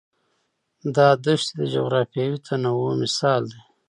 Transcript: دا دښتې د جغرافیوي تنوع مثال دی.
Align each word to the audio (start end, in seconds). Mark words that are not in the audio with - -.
دا 0.95 1.07
دښتې 1.23 1.53
د 1.59 1.63
جغرافیوي 1.73 2.37
تنوع 2.45 2.91
مثال 3.03 3.41
دی. 3.51 3.59